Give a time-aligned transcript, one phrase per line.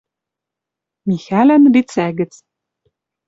[1.07, 2.33] Михӓлӓн лицӓ гӹц